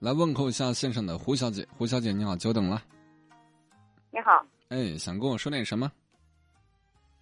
[0.00, 1.62] 来问候一下线上的胡小姐。
[1.76, 2.80] 胡小姐，你好，久等了。
[4.10, 4.42] 你好。
[4.70, 5.92] 哎，想跟我说点什么？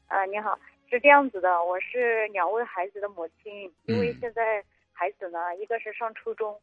[0.07, 0.57] 啊，你好，
[0.89, 6.57] 是这样子的，我是两位孩子的母亲，因为现在孩子呢，一个是上初中，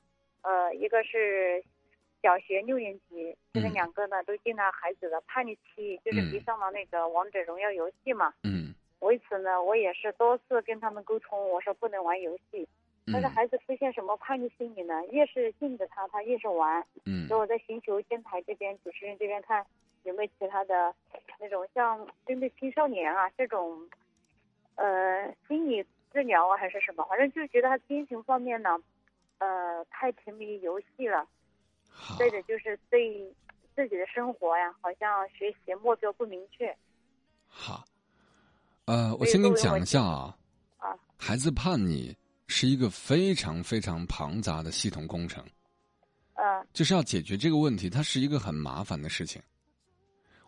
[0.44, 1.62] 呃，一个是
[2.24, 8.34] 小学六年级，现在两个呢都进了孩子的叛逆期，就是迷上了那个王者荣耀游戏嘛。
[8.46, 8.74] 嗯。
[9.00, 12.66] 为此呢，我也是多次跟他们沟通，我说不能玩游戏。
[13.12, 14.94] 但是孩子出现什么叛逆心理呢？
[15.12, 16.84] 越是禁止他，他越是玩。
[17.06, 17.28] 嗯。
[17.28, 19.66] 所以我在寻求电台这边主持人这边看
[20.04, 20.94] 有没有其他的
[21.40, 23.88] 那种像针对青少年啊这种，
[24.76, 27.06] 呃，心理治疗啊还是什么？
[27.06, 28.78] 反正就是觉得他精神方面呢，
[29.38, 31.28] 呃，太沉迷于游戏了。
[32.20, 33.34] 再者就是对
[33.76, 36.76] 自己的生活呀，好像学习目标不明确。
[37.48, 37.84] 好。
[38.86, 40.38] 呃，我先跟你讲一下啊，
[40.78, 42.16] 啊，孩子叛逆
[42.48, 45.44] 是一个非常非常庞杂的系统工程，
[46.36, 49.42] 嗯，就是要解决这个问题，它是一个很麻烦的事情。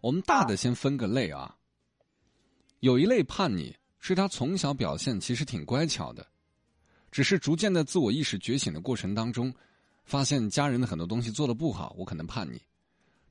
[0.02, 1.56] 我们大的先分个类啊，
[2.82, 6.26] 有一类叛逆是他从小表现其实挺乖巧的，
[7.12, 9.54] 只是逐渐的自我意识觉醒的过程当中，
[10.06, 12.62] 发现家人的很多东西做的不好，我可能叛逆。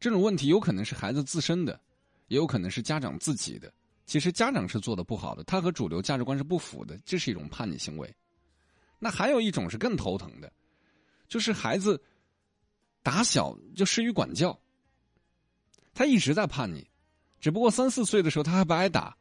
[0.00, 1.80] 这种问题有可能是孩子自身的，
[2.26, 3.72] 也有可能是家长自己的。
[4.04, 8.12] 其实家长是做的不好的，他和主流价值观是不符的，这是一种叛逆行为。
[8.98, 10.52] 那还有一种是更头疼的，
[11.28, 12.02] 就是孩子
[13.02, 14.58] 打小就失于管教，
[15.94, 16.86] 他一直在叛逆，
[17.40, 19.16] 只不过三四岁的时候他害怕挨打，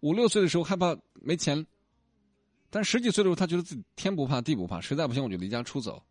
[0.00, 1.66] 五六岁的时候害怕没钱，
[2.70, 6.02] 但十几岁的时候他觉得自己天不怕地不怕，实在不行我就离家出走，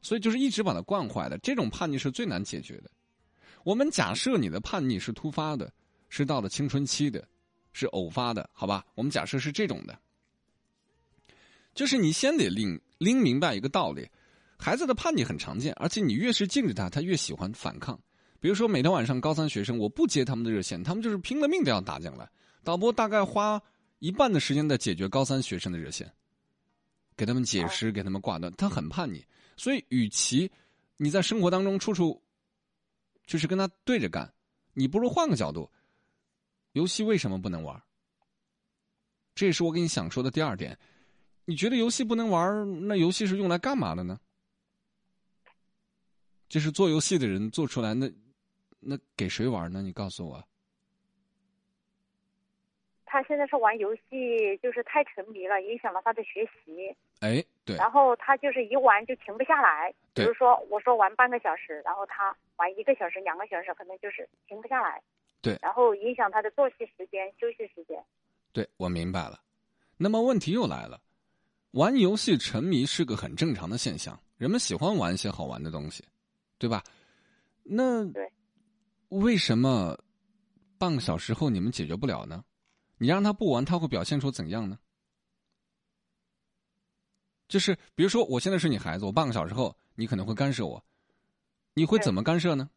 [0.00, 1.36] 所以就是一直把他惯坏的。
[1.38, 2.90] 这种叛逆是最难解决的。
[3.64, 5.72] 我们假设你的叛逆是突发的。
[6.12, 7.24] 是到了青春期的，
[7.72, 8.84] 是偶发的，好吧？
[8.96, 9.96] 我们假设是这种的，
[11.80, 14.06] 就是你先得拎拎明白一个道理：
[14.58, 17.98] 孩子的叛逆很常见，而且你越是禁止他，他越喜欢反抗。
[18.38, 22.28] 比如说，每天晚上高三学生，我不接他们的热线，他们就是拼了命的要打进来。
[22.62, 23.58] 导播大概花
[23.98, 26.12] 一半的时间在解决高三学生的热线，
[27.16, 28.52] 给他们解释，给他们挂断。
[28.58, 29.24] 他很叛逆，
[29.56, 30.52] 所以与其
[30.98, 32.22] 你在生活当中处处
[33.24, 34.30] 就是跟他对着干，
[34.74, 35.70] 你不如换个角度。
[36.72, 37.82] 游戏为什么不能玩？
[39.34, 40.78] 这也是我跟你想说的第二点。
[41.50, 44.20] 你觉得游戏不能玩，那游戏是用来干嘛的呢？
[46.48, 48.08] 就是做游戏的人做出来，那
[48.78, 49.82] 那给谁玩呢？
[49.82, 50.40] 你告诉我。
[53.04, 56.96] 他现在是玩游戏，就是太沉迷了，影响了他的学习。
[57.18, 57.74] 哎，对。
[57.74, 59.92] 然后他就是一玩就停不下来。
[60.14, 65.02] 比如说，我说玩半个小时，然后他玩一个小时、两个小时，可能就是停不下来。
[65.42, 68.00] 对，然后影响他的作息时间、休息时间。
[68.52, 69.40] 对，我明白了。
[69.96, 71.00] 那么问题又来了，
[71.72, 76.04] 玩游戏沉迷是个很正常的现象，人们喜欢玩一些好玩的东西，
[76.58, 76.82] 对吧？
[77.62, 78.32] 那对，
[79.08, 79.96] 为什么
[80.78, 82.44] 半个小时后你们解决不了呢？
[82.98, 84.78] 你让他不玩，他会表现出怎样呢？
[87.46, 90.84] 就是比如说，我现在是你孩子，我半个小时后你可能会干涉我，
[91.74, 92.68] 你会怎么干涉呢？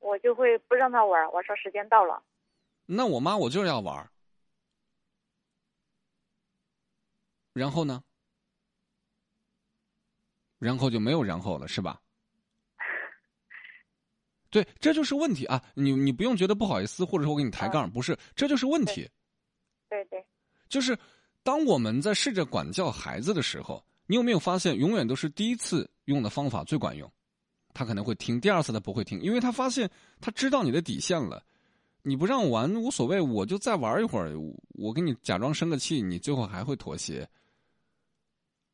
[0.00, 2.22] 我就会不让他玩，我说时间到了。
[2.86, 4.10] 那我妈我就是要玩，
[7.58, 8.02] 然后呢？
[10.58, 12.00] 然后就没有然后了，是吧？
[14.50, 15.62] 对，这就是问题啊！
[15.74, 19.08] 你你不用觉得不好意思，或者说我给你抬杠，不是，这就是问题。
[19.88, 20.24] 对对。
[20.68, 20.98] 就是
[21.42, 27.10] 当我们在试着管教孩子的时候，你有没有发现，永远都是第一次用的方法最管用？
[27.72, 29.90] 他可能会听，第二次他不会听，因为他发现
[30.20, 31.42] 他知道你的底线了。
[32.02, 34.32] 你不让我玩无所谓，我就再玩一会儿，
[34.74, 37.28] 我给你假装生个气，你最后还会妥协。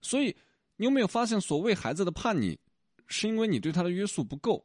[0.03, 0.37] 所以，
[0.77, 2.59] 你有没有发现，所谓孩子的叛逆，
[3.07, 4.63] 是因为你对他的约束不够。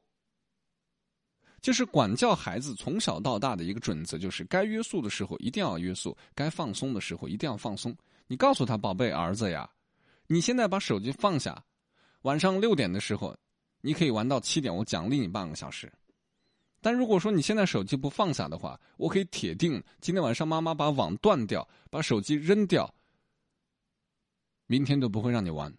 [1.62, 7.96] 就是管教孩子从小到大的一个准则，就是该约束的时候一定要约束，该放松的时候一定要放松。
[8.28, 9.70] 你告诉他，宝贝儿子呀，
[10.28, 11.64] 你现在把手机放下，
[12.24, 13.34] 晚上六点的时候。
[13.80, 15.90] 你可以玩到七点，我奖励你半个小时。
[16.82, 22.92] 但如果说你现在手机不放下的话，我可以铁定今天晚上妈妈把网断掉，把手机扔掉，
[24.68, 25.74] 明天都不会让你玩。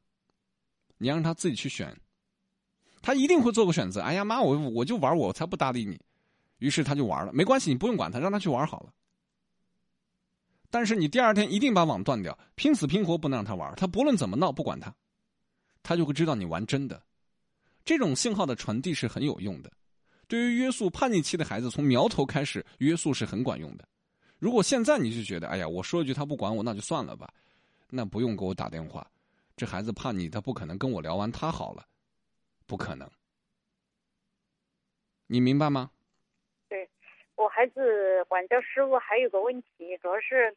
[0.97, 1.97] 你让他自己去选，
[3.01, 4.01] 他一定会做个选择。
[4.01, 6.01] 哎呀妈，我我就玩，我才不搭理你。
[6.59, 8.93] 于是他就玩了，没关系，你不用管他，让他去玩好了。
[10.71, 13.73] 但是你第二天一定把网断掉，拼死拼活不能让他玩。
[13.77, 14.93] 他不论怎么闹，不管他，
[15.85, 17.01] 他就会知道你玩真的。
[17.85, 19.73] 这种信号的传递是很有用的，
[20.27, 23.89] 对于约束叛逆期的孩子，从苗头开始约束是很管用的。
[24.39, 27.33] 如果现在你就觉得，哎呀，我说一句他不管我，那就算了吧，
[27.91, 29.07] 那不用给我打电话。
[29.57, 31.85] 这孩子怕你，他不可能跟我聊完他好了，
[32.67, 33.11] 不可能。
[35.27, 35.91] 你明白吗？
[36.69, 36.89] 对，
[37.35, 40.57] 我孩子管教失误还有个问题，主要是，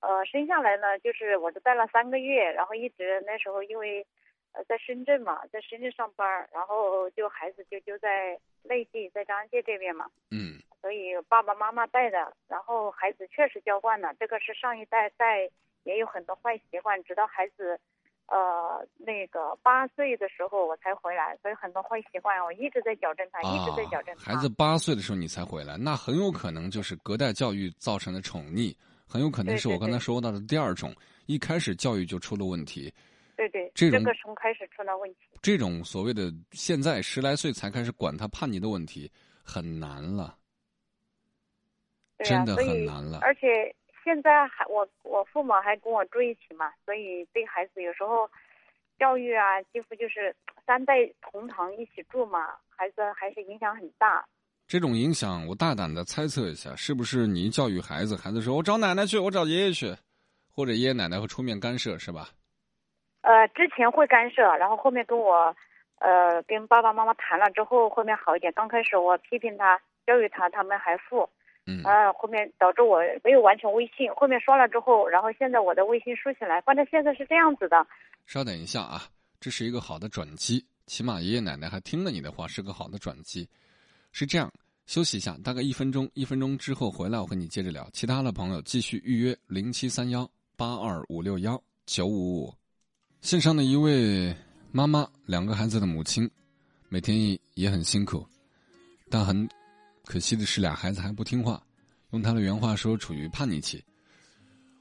[0.00, 4.06] 呃，生下来呢，就是我都带了三个月，然后一直那时候因为，
[4.52, 10.10] 呃，在深圳嘛，在深圳上班，然后就孩子就就在内地，在张家界这边嘛。
[10.30, 10.60] 嗯。
[10.80, 15.48] 所以爸爸妈妈带的，然后孩子确实娇惯了，这个是上一代带
[15.84, 17.78] 也有很多坏习惯，直到孩子。
[18.28, 24.32] 呃，那个八岁的时候我才回来，所以很多坏习惯我一直在矫正他，一直在矫正他。
[24.32, 28.74] 孩子八岁的时候你才回来，那很有可能就是隔代教育造成的宠溺，
[29.06, 30.94] 很有可能是我刚才说到的第二种，
[31.26, 32.90] 一开始教育就出了问题。
[33.36, 35.18] 对对，这个从开始出了问题。
[35.42, 39.10] 这种所谓的现在十来岁才开始管他叛逆的问题
[39.42, 40.38] 很难了，
[42.20, 43.74] 真的很难了，而且。
[44.04, 48.30] 现在还我我父母还跟我住一起嘛，所以对孩子有时候
[48.98, 50.34] 教育啊，几乎就是
[50.66, 54.24] 三代同堂一起住嘛，孩子还是影响很大。
[54.66, 59.94] 这种影响，我大胆的猜测一下，是不是你教育孩子，孩子说我找奶奶去，我找爷爷去，
[60.50, 62.28] 或者爷爷奶奶会出面干涉，是吧？
[63.22, 65.54] 呃，之前会干涉，然后后面跟我
[65.98, 68.52] 呃跟爸爸妈妈谈了之后，后面好一点。
[68.52, 71.28] 刚开始我批评他，教育他，他们还负。
[71.64, 77.86] 嗯啊，后面导致我没有完成微信，后面刷了之后，然后现在我的微信竖起来，反正现在是这样子的。
[78.26, 79.02] 稍等一下啊，
[79.38, 83.48] 这是一个好的转机，起码爷爷奶奶还听了你的话，是个好的转机。
[84.10, 84.52] 是这样，
[84.86, 87.88] 休息一下，大概一分钟，一分钟之后回来，我和你接着聊。
[87.92, 92.54] 其他的朋友继续预约零七三幺八二五六幺九五五。
[93.20, 94.34] 线上的一位
[94.72, 96.28] 妈妈，两个孩子的母亲，
[96.88, 98.26] 每天也很辛苦，
[99.08, 99.48] 但很。
[100.04, 101.62] 可惜的是，俩孩子还不听话。
[102.10, 103.82] 用他的原话说，处于叛逆期。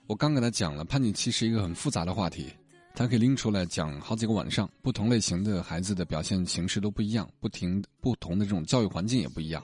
[0.08, 2.52] 我刚给他讲了，叛逆期是一个很复杂的话题，
[2.94, 4.70] 他可以拎出来讲好几个晚上。
[4.82, 9.64] 不同类型的孩子的表现形式都不一样，不停不同的这种教育环境也不一样。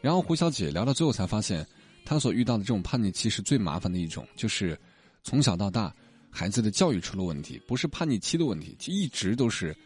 [0.00, 1.66] 然后胡小姐聊到最后才发现，
[2.04, 4.78] 她所遇到的这种叛逆期是最麻烦的一种，就是
[5.24, 5.92] 从小到大
[6.30, 9.76] 孩子的教育出了问题，不是叛逆期的问题，就一直都是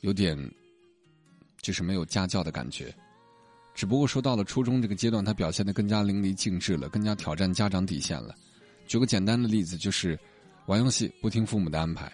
[0.00, 0.38] 有点
[1.60, 2.94] 就是没有家教的感觉。
[3.74, 8.34] 只不过说到了初中这个阶段，他表现的更加淋漓尽致了，更加挑战家长底线了。
[8.86, 10.18] 举个简单的例子，就是
[10.66, 12.10] 玩游戏不听父母的安排。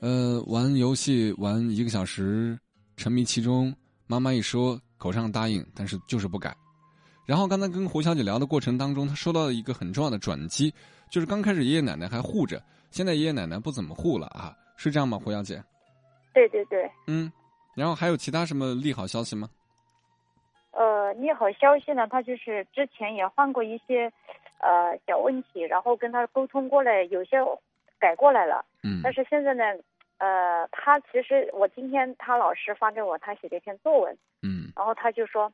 [0.00, 2.58] 呃，玩游戏玩一个小时，
[2.96, 3.74] 沉迷其中，
[4.06, 6.54] 妈妈一说口上答应，但是就是不改。
[7.24, 10.74] 然后刚才跟胡小姐聊的过程当中，她说到了一个很重要的转机，
[11.10, 15.62] 就是刚开始爷爷奶奶还护着，现在爷爷奶奶不怎么护了啊，是这样吗，胡小姐？
[16.34, 16.78] 对对对。
[17.06, 17.32] 嗯，
[17.74, 19.48] 然后还有其他什么利好消息吗？
[20.76, 24.12] 呃，利好消息呢，他就是之前也犯过一些，
[24.58, 27.38] 呃，小问题，然后跟他沟通过来，有些
[28.00, 28.64] 改过来了。
[28.82, 29.00] 嗯。
[29.02, 29.64] 但是现在呢，
[30.18, 34.18] 呃，他其实我今天他老师发给我他写的一篇作文。
[34.42, 34.72] 嗯。
[34.74, 35.52] 然后他就说，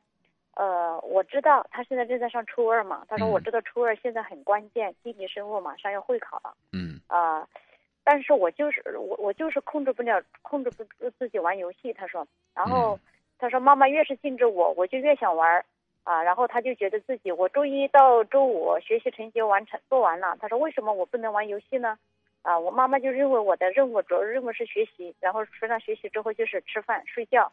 [0.55, 6.51] 呃，我知道他现在正在上初二嘛，他说我知道初二现在很关键，地理生物马上要会考了。
[6.73, 6.99] 嗯。
[7.05, 7.47] 啊，
[8.03, 11.93] 但是我就是我我就是控制不了，控制不住自己玩游戏。
[11.93, 12.25] 他说，
[12.55, 12.97] 然后。
[13.41, 15.65] 他说：“妈妈越是禁止我，我就越想玩儿，
[16.03, 20.37] 啊，然后他就觉得自己我周一到周五学习成绩完成做完了。
[20.39, 21.97] 他说为什么我不能玩游戏呢？
[22.43, 27.51] 啊，我妈妈就认为我的任务主要任务是学习，然后除了学习之后就是吃饭睡觉，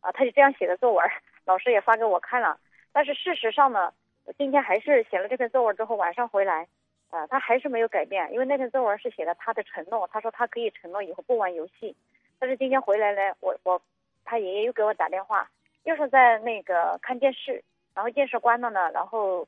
[0.00, 1.06] 啊，他就这样写的作文，
[1.44, 2.58] 老师也发给我看了。
[2.94, 3.92] 但是事实上呢，
[4.38, 6.66] 今天还是写了这篇作文之后晚上回来，
[7.10, 11.94] 啊，他还是没有改变，因为那篇作文是写的他的承诺，他说他可以承诺以后不玩游戏，
[12.38, 13.78] 但是今天回来呢，我我。”
[14.26, 15.48] 他爷爷又给我打电话，
[15.84, 17.62] 又是在那个看电视，
[17.94, 19.46] 然后电视关了呢，然后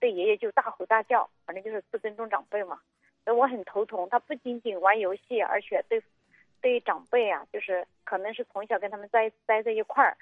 [0.00, 2.80] 对爷爷就大吼大叫，反正就是不尊重长辈嘛，
[3.24, 4.08] 所以我很头疼。
[4.10, 6.02] 他不仅仅玩游戏，而且对
[6.60, 10.16] 对长辈啊，就是可能是从小跟他们在待在一块儿，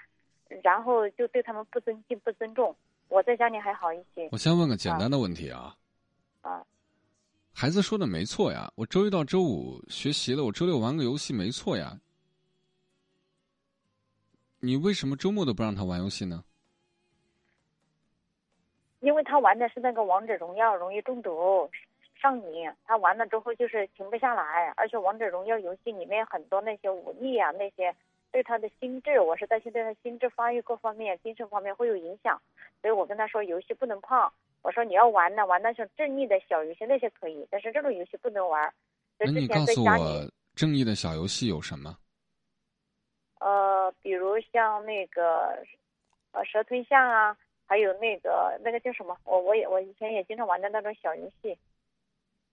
[0.63, 2.75] 然后就对他们不尊敬、不尊重。
[3.09, 4.29] 我在家里还好一些。
[4.33, 5.77] 我先问个简单的问题啊，
[6.43, 6.65] 啊，
[7.55, 11.97] 孩子说的没错呀，我周一到周五学习了，我周六玩个游戏没错呀。
[14.65, 16.43] 你为什么周末都不让他玩游戏呢？
[19.01, 21.69] 因为他玩的是那个王者荣耀，容易中毒
[22.19, 22.73] 上瘾。
[22.87, 27.95] 他玩了之后就是停不下来，而且王者荣耀游戏里面很多那些武力啊，那些
[28.33, 32.41] 对他的心智，我是担心对他心智发育各方面、精神方面会有影响。
[32.81, 34.19] 所以我跟他说，游戏不能碰。
[34.63, 38.73] 我说你要玩呢，玩那种正义的小游戏那些可以，但是这种游戏不能玩。
[39.19, 41.95] 那你告诉我，正义的小游戏有什么？
[43.41, 45.57] 呃，比如像那个，
[46.33, 47.37] 呃，蛇吞象啊，
[47.67, 49.17] 还有那个那个叫什么？
[49.25, 51.59] 我我也我以前也经常玩的那种小游戏。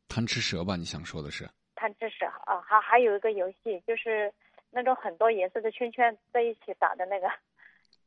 [0.07, 0.75] 贪吃蛇吧？
[0.75, 1.49] 你想说的是？
[1.75, 4.31] 贪吃蛇啊，还还有一个游戏就是，
[4.69, 7.27] 那种很多颜色的圈圈在一起打的那个，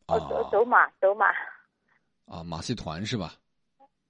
[0.07, 1.27] 哦，走啊走马走马
[2.27, 3.35] 啊，马戏团是吧？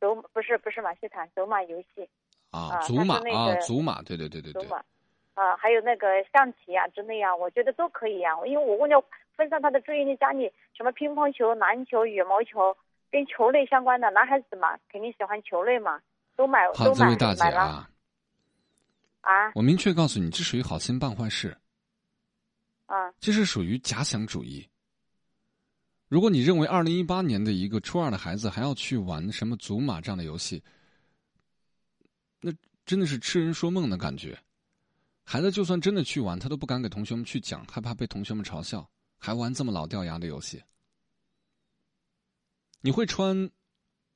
[0.00, 2.06] 走不是不是马戏团走马游戏
[2.50, 4.85] 啊，啊祖马啊，祖马，对对对对对，走马
[5.35, 9.05] 啊，还有那个象棋啊之类啊，我觉得都可以啊，因为我为了
[9.37, 12.76] 分散他的注意力，家里什么乒乓球、篮球、羽毛球
[13.11, 16.00] 跟球类相关的，男孩子嘛肯定喜欢球类嘛，
[16.37, 17.91] 都买好，都买这位大姐买了啊，
[19.23, 21.57] 啊我明确告诉你，这属于好心办坏事，
[22.87, 24.64] 啊这是属于假想主义。
[26.09, 30.62] 如果你认为二零一八年的一个初二的孩子还要去玩什么祖玛这样的游戏，
[32.41, 32.53] 那
[32.87, 34.38] 真的是痴人说梦的感觉。
[35.25, 38.88] 孩子就算真的去玩，他都不敢给同学们去讲，害怕被同学们嘲笑，
[39.19, 40.62] 还玩这么老掉牙的游戏。
[42.81, 43.50] 你会穿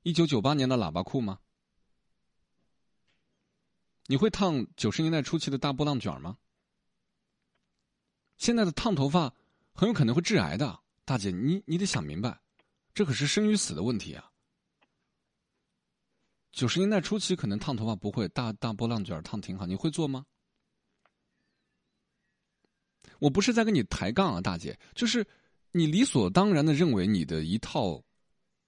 [0.03, 1.41] 一九九八年的喇叭裤吗？
[4.07, 6.39] 你会烫九十年代初期的大波浪卷吗？
[8.37, 9.35] 现在的烫头发
[9.73, 12.41] 很有可能会致癌的，大姐，你你得想明白，
[12.95, 14.31] 这可是生与死的问题啊。
[16.53, 20.27] 九十年代初期可能烫头发不会，大大波浪卷烫挺好，你会做吗？
[23.19, 25.27] 我不是在跟你抬杠啊，大姐，就是
[25.73, 28.03] 你理所当然的认为你的一套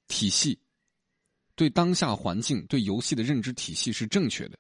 [0.09, 0.59] 体系，
[1.55, 4.59] 对当下环境、对游戏的认知体系是正确的，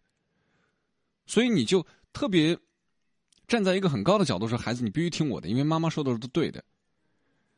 [1.26, 2.56] 所以你就特别
[3.48, 6.64] 站在一个很高的角度说：“孩子，你必须听我的，因为妈妈说的都是对的。”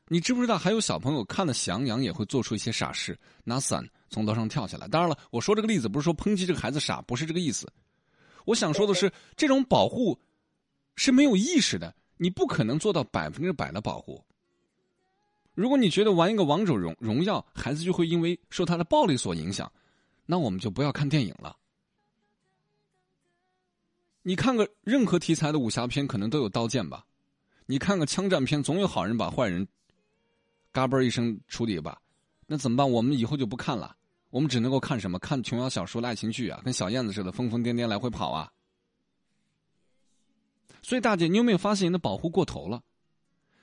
[0.09, 4.87] 你知不知道还有小朋友看了《喜羊羊》也会做出一些傻事，拿伞从楼上跳下来？
[4.89, 7.73] 当然了，我说这个例子不是说抨击这个孩子傻，不是这个意思。
[8.45, 10.21] 我想说的是，这种保护
[10.97, 14.25] 是没有意识的，你不可能做到百分之百的保护。
[15.54, 19.71] 如果你觉得玩一个王者荣荣耀，孩子就会因为受他的暴力所影响，
[20.25, 21.57] 那我们就不要看电影了。
[24.23, 27.04] 你看个任何题材的武侠片，可能都有刀剑吧？
[27.66, 29.66] 你看个枪战片，总有好人把坏人
[30.71, 32.00] 嘎嘣一声处理吧？
[32.47, 32.90] 那怎么办？
[32.90, 33.97] 我们以后就不看了，
[34.31, 35.19] 我们只能够看什么？
[35.19, 38.50] 看琼瑶小说、爱情剧啊，跟小燕子似的疯疯癫癫来回跑啊。
[40.83, 42.83] 所以，大姐，你有没有发现你的保护过头了？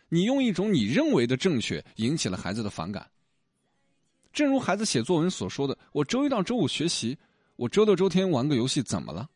[0.07, 3.11] 你用一种你认为的正确引起了孩子的反感。
[4.31, 7.17] 正如孩子写作文所说的：“我周一到周五学习，
[7.57, 9.29] 我周六周天玩个游戏，怎么了？”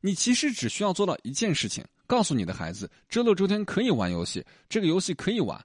[0.00, 5.64] 你其实只需要做到一件事情：告诉你的孩子，周六周天可以玩游戏，这个游戏可以玩，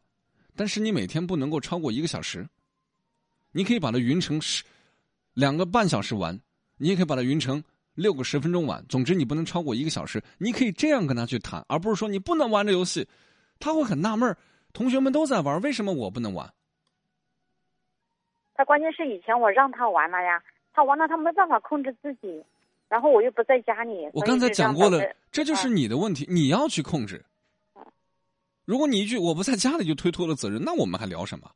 [0.56, 2.48] 但是你每天不能够超过一个小时。
[3.51, 4.63] 你可以把它匀成十
[5.34, 6.39] 两个半小时玩，
[6.77, 7.62] 你也可以把它匀成
[7.93, 8.83] 六个十分钟玩。
[8.88, 10.24] 总之，你不能超过一个小时。
[10.38, 13.07] 你可以这样跟他去谈，而不是说你不能玩这游戏。
[13.60, 14.38] 他会很纳闷儿
[14.74, 16.51] 同学们都在玩，为什么我不能玩？
[18.53, 20.41] 他关键是以前我让他玩了呀，
[20.74, 22.43] 他玩了他没办法控制自己，
[22.88, 24.10] 然后我又不在家里。
[24.13, 27.24] 我刚才讲过了这就是你的问题，你要去控制。
[28.65, 31.51] 如果你一句我不在家里就推脱了责任，那我们还聊什么？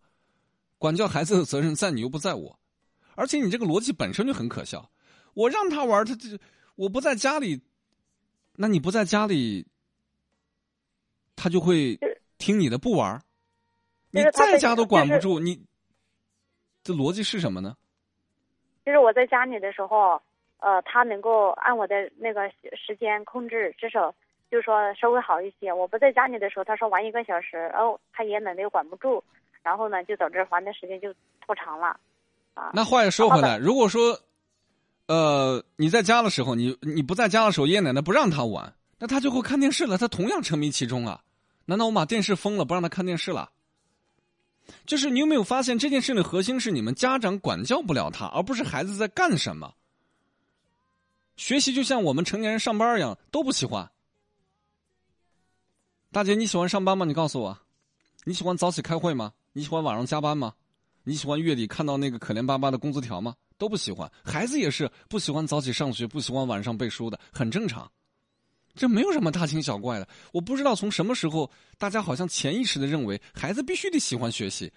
[0.78, 2.60] 管教孩子的责任在你又不在我，
[3.16, 4.90] 而且你这个逻辑本身就很可笑。
[5.36, 6.40] 我让他玩，他这
[6.76, 7.62] 我不在家里，
[8.56, 9.68] 那你不在家里，
[11.36, 12.00] 他就会
[12.40, 13.22] 听你的不玩。
[14.12, 15.64] 你在在家都管不住，你
[16.84, 17.76] 这逻辑是什么呢？
[18.86, 20.22] 就是我在家里的时候，
[20.60, 24.14] 呃，他能够按我的那个时间控制，至少
[24.50, 25.74] 就是说稍微好一些。
[25.74, 29.22] 我不在家里的时候，他说玩一个小时，然后他爷奶奶又管不住，
[29.64, 31.14] 然后呢，就导致玩的时间就
[31.46, 32.00] 拖长了。
[32.54, 34.18] 啊，那话又说回来，如果说，
[35.08, 41.22] 呃，你在家的时候，你你不在家的时候，爷爷奶奶不让他玩，那他就会看电视了，他同样沉迷其中啊。
[41.66, 43.52] 难道我把电视封了，不让他看电视了？
[44.86, 49.76] 就是你有没有发现这件事的核心是你们家长管教不了他，而不是孩子在干什么？
[51.36, 53.92] 学习就像我们成年人上班一样，都不喜欢。
[56.12, 57.06] 大姐，你喜欢上班吗？
[57.06, 57.60] 你告诉我，
[58.24, 59.34] 你喜欢早起开会吗？
[59.54, 60.54] 你喜欢晚上加班吗？
[61.04, 63.36] 你喜欢月底看到那个可怜巴巴的工资条吗？
[63.58, 64.12] 都不喜欢。
[64.24, 67.92] 孩子也是不喜欢早起上学，不喜欢晚上背书的，很正常。
[68.76, 70.08] 这没有什么大惊小怪的。
[70.34, 74.72] 我不知道从什么时候，大家好像潜意识的认为孩子必须得喜欢学习。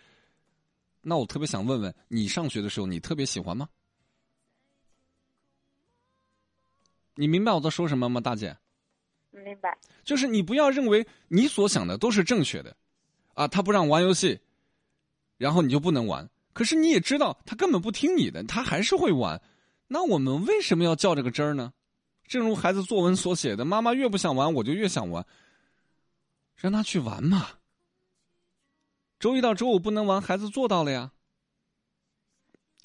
[1.02, 3.68] 那我特别想问问你，上学的时候你特别喜欢吗？
[7.14, 8.56] 你明白我在说什么吗，大姐？
[9.30, 9.76] 明白。
[10.04, 12.76] 就是你不要认为你所想的都是正确的，
[13.34, 14.40] 啊，他不让玩游戏，
[15.36, 16.28] 然后你就不能玩。
[16.58, 19.40] 可是你也知道他根本不听你的，他还是会玩。
[19.86, 21.72] 那我们为什么要较这个真儿呢？
[22.26, 25.24] 正如孩子作文所写的：“妈妈越不想玩，我就越想玩。”
[26.58, 27.46] 让他去玩嘛。
[29.20, 31.12] 周一到周五不能玩，孩子做到了呀。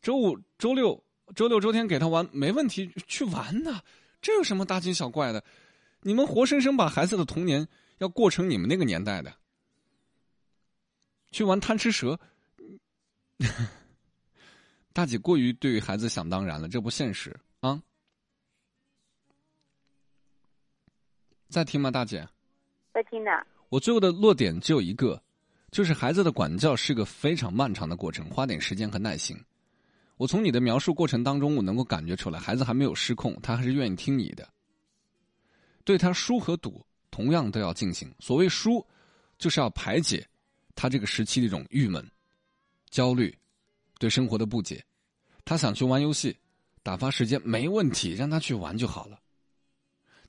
[0.01, 1.03] 周五、周六、
[1.35, 3.81] 周六、周天给他玩没问题，去玩呐，
[4.21, 5.43] 这有什么大惊小怪的？
[6.01, 9.33] 你们活生生把孩子的童年要过成你们那个年代的，
[11.31, 12.19] 去玩贪吃蛇。
[14.93, 17.81] 大姐过于对孩子想当然了，这不现实啊！
[21.49, 22.27] 在听吗，大姐？
[22.93, 23.31] 在听呢。
[23.69, 25.21] 我最后的落点只有一个，
[25.71, 29.35] 就是孩子的管教是个非常漫长的过程，花点时间和耐心。
[30.17, 34.47] 我从你的描述过程当中，我能够感觉出来，孩子还没有失控，他还是愿意听你的。
[35.83, 38.13] 对他输和赌同样都要进行。
[38.19, 38.85] 所谓输，
[39.39, 40.25] 就是要排解
[40.75, 42.07] 他这个时期的一种郁闷、
[42.93, 43.35] 焦虑。
[43.97, 44.85] 对生活的不解，
[45.43, 46.37] 他想去玩游戏，
[46.83, 49.19] 打发时间没问题，让他去玩就好了。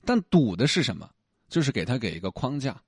[0.03, 1.07] 但赌的是什么？
[1.47, 2.81] 就是给他给一个框架。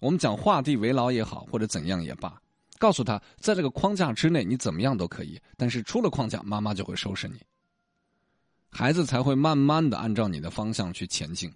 [0.00, 2.38] 我们讲画地为牢也好，或者怎样也罢，
[2.78, 5.40] 告诉他，在这个框架之内，你怎么样都可以。
[5.56, 7.40] 但是出了框架，妈妈就会收拾你。
[8.68, 11.50] 孩子才会慢慢的按照你的方向去前进。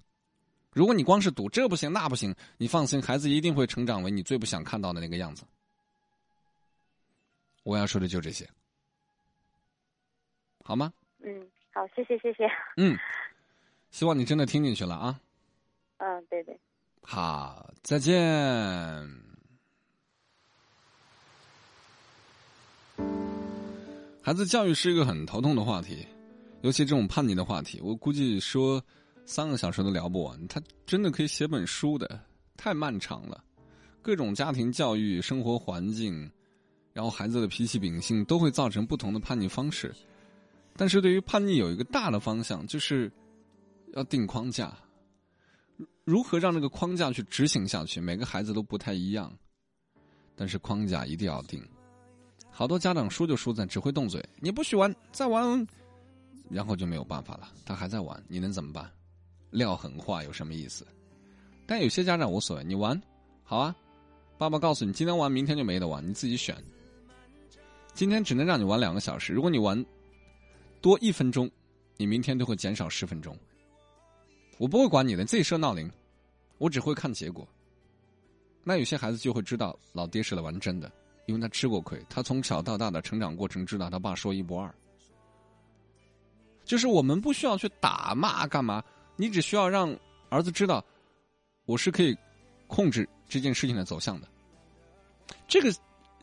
[0.73, 5.45] 如果你光是赌这不行那不行，你放心，孩子一定会成长为你最不想看到的那个样子。
[7.65, 8.49] 我要说的就这些，
[10.63, 10.93] 好吗？
[11.21, 12.47] 嗯，好，谢谢，谢谢。
[12.77, 12.97] 嗯，
[13.91, 15.19] 希望你真的听进去了啊。
[15.97, 16.61] 嗯，对对。
[17.03, 18.15] 好，再见。
[24.23, 26.07] 孩子教育是一个很头痛的话题，
[26.61, 28.83] 尤其这种叛逆的话题，我估计说
[29.25, 30.49] 三个小时都聊不完。
[30.49, 32.23] 他真的可以写本书的，
[32.59, 33.43] 太漫长了，
[34.03, 36.31] 各种家庭教育、生活环境。
[36.95, 39.93] 然后孩子的脾气秉性都会造成不同的叛逆方式，
[40.77, 43.13] 但是对于叛逆有一个大的方向，就是
[43.93, 44.73] 要定框架。
[46.05, 48.01] 如何让这个框架去执行下去？
[48.01, 49.37] 每个孩子都不太一样，
[50.37, 51.61] 但是框架一定要定。
[52.49, 55.67] 好多家长输就输在只会动嘴，你不许玩，再玩，
[56.49, 57.49] 然后就没有办法了。
[57.65, 58.89] 他还在玩，你能怎么办？
[59.51, 60.87] 撂狠话有什么意思？
[61.67, 63.01] 但有些家长无所谓，你玩
[63.43, 63.75] 好啊，
[64.39, 66.57] 爸爸告诉你，今天玩，明天就没得玩，你自己选。
[67.95, 69.83] 今天只能让你玩两个小时，如果你玩
[70.81, 71.49] 多一分钟，
[71.97, 73.39] 你明天都会减少十分钟。
[74.59, 75.89] 我不会管你的，自己设闹铃，
[76.59, 77.47] 我只会看结果。
[78.65, 80.91] 那有些孩子就会知道老爹是来玩真的，
[81.27, 84.75] 因为他吃过亏，他从小到大的成长过程知道他爸说一不二。
[86.65, 88.83] 就是我们不需要去打骂干嘛，
[89.15, 89.97] 你只需要让
[90.31, 90.85] 儿子知道，
[91.65, 92.17] 我是可以
[92.67, 94.29] 控制这件事情的走向的。
[95.47, 95.73] 这个。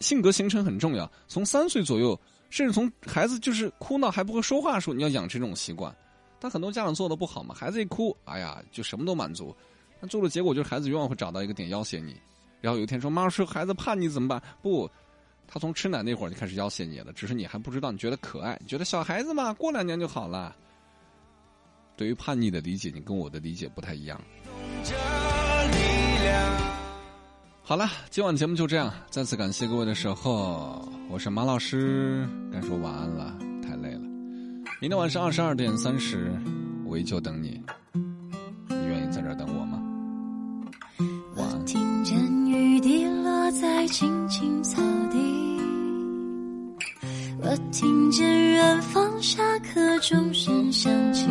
[0.01, 5.95] 性格形成很重要，从三岁左右，甚至从孩子就是哭闹还不会说话的时候，你要养成这种习惯。
[6.39, 9.55] 但很多家长做的不好嘛，孩子一哭，哎呀，就什么都满足。
[9.99, 12.19] 那做的结果就是孩子永远会找到一个点要挟你。
[12.59, 14.89] 然后有一天说：“妈妈说孩子叛逆怎么办？”不，
[15.47, 17.91] 他从吃奶那会儿就开始要挟你了，只是你还不知道。
[17.91, 20.55] 你觉得可爱，觉得小孩子嘛，过两年就好了。
[21.95, 24.19] 对于叛逆的理解，你跟我的理解不太一样。
[27.71, 28.91] 好了，今晚节目就这样。
[29.09, 33.33] 再次感谢各位的守候，我是马老师，该说晚安了，
[33.65, 34.01] 太累了。
[34.81, 36.37] 明天晚上二十二点三十，
[36.85, 37.63] 我依旧等你。
[38.67, 39.81] 你愿意在这等我吗？
[41.37, 41.65] 晚安。
[41.65, 45.17] 听见雨滴落在青青草地，
[47.39, 51.25] 我听见远方下课钟声响起，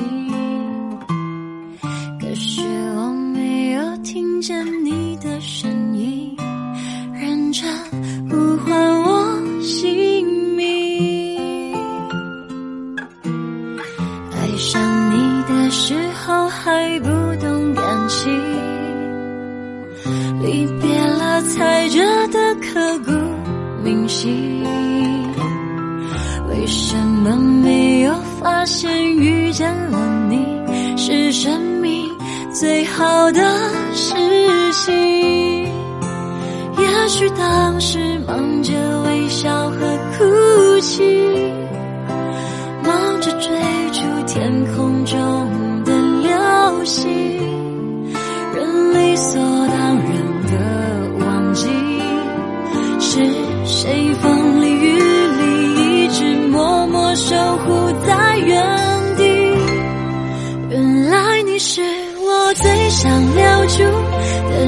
[32.60, 33.40] 最好的
[33.94, 34.12] 事
[34.72, 35.64] 情？
[36.76, 38.74] 也许当时忙着
[39.06, 39.78] 微笑和
[40.18, 41.02] 哭泣，